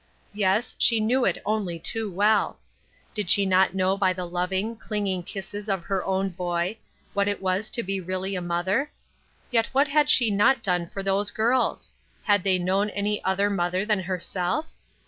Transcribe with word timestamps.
Yes, 0.33 0.73
she 0.79 0.99
knew 0.99 1.25
it 1.25 1.37
only 1.45 1.77
too 1.77 2.11
well. 2.11 2.57
Did 3.13 3.29
she 3.29 3.45
not 3.45 3.75
know 3.75 3.95
by 3.95 4.13
the 4.13 4.25
loving, 4.25 4.75
clinging 4.75 5.21
kisses 5.21 5.69
of 5.69 5.83
her 5.83 6.03
own 6.03 6.29
boy 6.29 6.79
what 7.13 7.27
it 7.27 7.39
was 7.39 7.69
to 7.69 7.83
be 7.83 8.01
really 8.01 8.35
a 8.35 8.41
mother? 8.41 8.89
Yet 9.51 9.67
what 9.73 9.89
had 9.89 10.09
she 10.09 10.31
not 10.31 10.63
done 10.63 10.87
for 10.87 11.03
those 11.03 11.29
girls? 11.29 11.93
Had 12.23 12.43
they 12.43 12.57
known 12.57 12.89
any 12.89 13.23
other 13.23 13.51
mother 13.51 13.85
than 13.85 13.99
herself 13.99 14.71